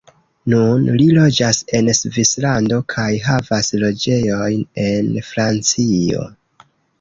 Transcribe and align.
Nun 0.51 0.85
li 1.01 1.05
loĝas 1.17 1.59
en 1.79 1.89
Svislando 1.97 2.79
kaj 2.93 3.05
havas 3.27 3.69
loĝejojn 3.83 4.65
en 4.87 5.13
Francio. 5.29 6.27